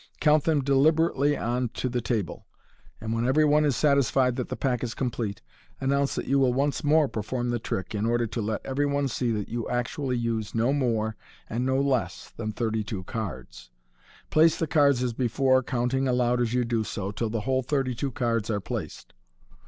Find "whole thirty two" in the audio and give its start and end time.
17.41-18.09